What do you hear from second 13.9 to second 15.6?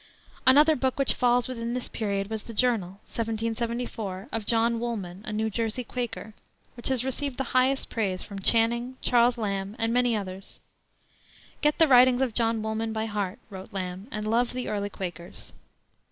"and love the early Quakers."